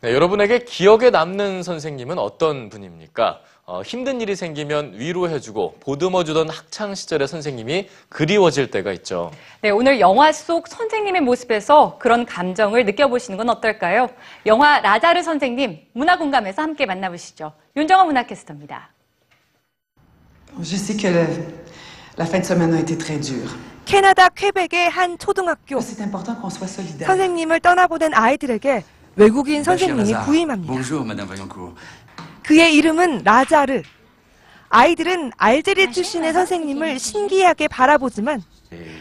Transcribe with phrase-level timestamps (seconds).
[0.00, 3.40] 네, 여러분에게 기억에 남는 선생님은 어떤 분입니까?
[3.66, 9.30] 어, 힘든 일이 생기면 위로해주고 보듬어주던 학창 시절의 선생님이 그리워질 때가 있죠.
[9.60, 14.08] 네, 오늘 영화 속 선생님의 모습에서 그런 감정을 느껴보시는 건 어떨까요?
[14.46, 17.52] 영화 라자르 선생님 문화공감에서 함께 만나보시죠.
[17.76, 18.90] 윤정아 문화캐스터입니다.
[20.62, 21.26] Je sais que le-
[22.16, 23.50] la fin de semaine a été très dure.
[23.84, 27.06] 캐나다 퀘벡의 한 초등학교 C'est important qu'on soit solidaire.
[27.06, 28.82] 선생님을 떠나보낸 아이들에게
[29.18, 30.72] 외국인 선생님이 부임합니다.
[32.42, 33.82] 그의 이름은 라자르.
[34.70, 38.42] 아이들은 알제리 출신의 선생님을 신기하게 바라보지만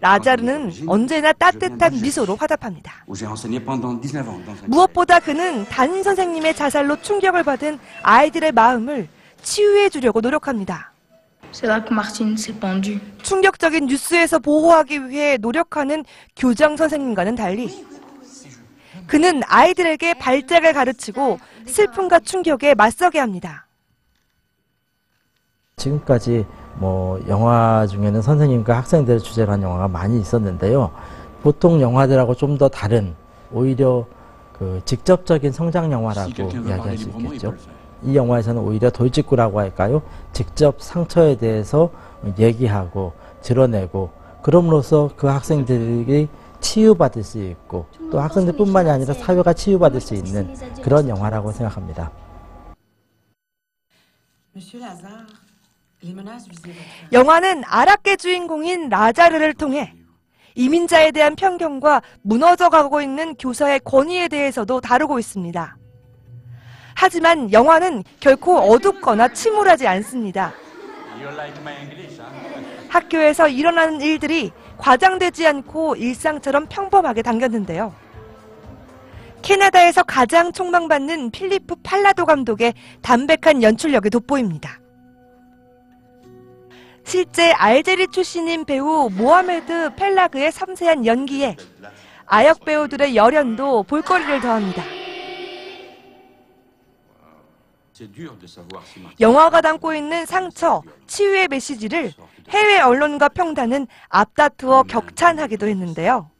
[0.00, 3.04] 라자르는 언제나 따뜻한 미소로 화답합니다.
[3.08, 7.78] Où j'ai enseigné pendant 19 ans dans un 무엇보다 그는 담임 선생님의 자살로 충격을 받은
[8.02, 9.08] 아이들의 마음을
[9.42, 10.92] 치유해 주려고 노력합니다.
[13.22, 16.04] 충격적인 뉴스에서 보호하기 위해 노력하는
[16.36, 17.84] 교장 선생님과는 달리
[19.06, 23.66] 그는 아이들에게 발작을 가르치고 슬픔과 충격에 맞서게 합니다.
[25.76, 26.44] 지금까지
[26.76, 30.90] 뭐 영화 중에는 선생님과 학생들을 주제로 한 영화가 많이 있었는데요.
[31.42, 33.14] 보통 영화들하고 좀 더 다른
[33.52, 34.04] 오히려
[34.52, 37.54] 그 직접적인 성장 영화라고 이야기할 수 있겠죠.
[38.02, 40.02] 이 영화에서는 오히려 돌직구라고 할까요?
[40.32, 41.90] 직접 상처에 대해서
[42.38, 43.12] 얘기하고
[43.42, 44.10] 드러내고
[44.42, 46.28] 그럼으로써 그 학생들이
[46.60, 52.10] 치유받을 수 있고 또 학생들뿐만이 아니라 사회가 치유받을 수 있는 그런 영화라고 생각합니다.
[57.12, 59.94] 영화는 아랍계 주인공인 라자르를 통해
[60.54, 65.76] 이민자에 대한 편견과 무너져가고 있는 교사의 권위에 대해서도 다루고 있습니다.
[66.96, 70.52] 하지만 영화는 결코 어둡거나 침울하지 않습니다.
[72.88, 77.94] 학교에서 일어나는 일들이 과장되지 않고 일상처럼 평범하게 당겼는데요.
[79.42, 84.80] 캐나다에서 가장 촉망받는 필리프 팔라도 감독의 담백한 연출력이 돋보입니다.
[87.04, 91.56] 실제 알제리 출신인 배우 모하메드 펠라그의 섬세한 연기에
[92.26, 94.82] 아역 배우들의 열연도 볼거리를 더합니다.
[99.20, 102.12] 영화가 담고 있는 상처, 치유의 메시지를
[102.50, 106.30] 해외 언론과 평단은 앞다투어 격찬하기도 했는데요.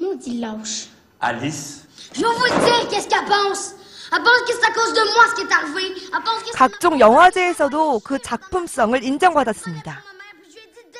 [0.00, 0.88] Maudit lâche.
[1.22, 3.76] Alice, Je vais vous le dire qu'est-ce qu'elle pense.
[4.12, 5.94] Elle pense que c'est à cause de moi ce qui est arrivé.
[6.12, 9.90] Elle pense que c'est 각종 영화제에서도 그 작품성을 인정받았습니다.
[9.92, 10.90] ma mère, puis je lui ai dit de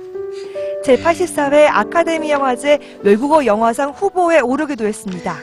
[0.85, 5.37] 제84회 아카데미 영화제 외국어 영화상 후보에 오르기도 했습니다.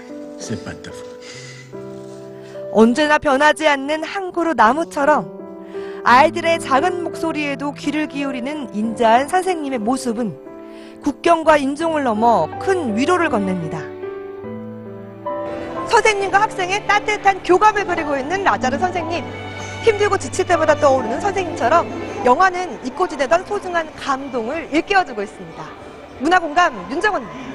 [2.71, 5.37] 언제나 변하지 않는 한 그루 나무처럼
[6.03, 10.47] 아이들의 작은 목소리에도 귀를 기울이는 인자한 선생님의 모습은
[11.03, 13.79] 국경과 인종을 넘어 큰 위로를 건넵니다.
[15.87, 19.23] 선생님과 학생의 따뜻한 교감을 그리고 있는 라자르 선생님.
[19.83, 25.63] 힘들고 지칠 때마다 떠오르는 선생님처럼 영화는 잊고 지내던 소중한 감동을 일깨워주고 있습니다.
[26.19, 27.46] 문화공감 윤정원입니다.